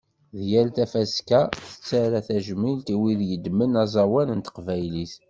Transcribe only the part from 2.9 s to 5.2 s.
i win yeddmen aẓawan n teqbaylit.